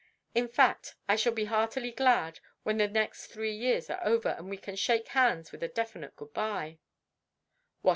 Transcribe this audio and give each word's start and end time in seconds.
In 0.33 0.47
fact, 0.47 0.95
I 1.07 1.15
shall 1.15 1.31
be 1.31 1.45
heartily 1.45 1.91
glad 1.91 2.39
when 2.63 2.77
the 2.77 2.87
next 2.87 3.27
three 3.27 3.51
years 3.55 3.87
are 3.91 4.03
over, 4.03 4.29
and 4.29 4.49
we 4.49 4.57
can 4.57 4.75
shake 4.75 5.09
hands 5.09 5.51
with 5.51 5.61
a 5.61 5.67
definite 5.67 6.15
good 6.15 6.33
bye." 6.33 6.79